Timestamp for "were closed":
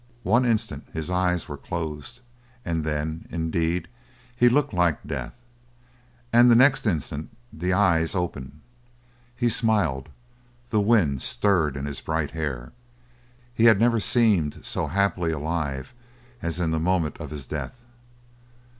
1.47-2.21